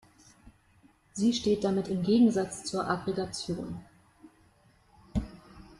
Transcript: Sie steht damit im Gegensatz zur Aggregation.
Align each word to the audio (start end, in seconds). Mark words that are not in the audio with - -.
Sie 1.13 1.31
steht 1.31 1.63
damit 1.63 1.87
im 1.87 2.01
Gegensatz 2.01 2.63
zur 2.63 2.89
Aggregation. 2.89 3.79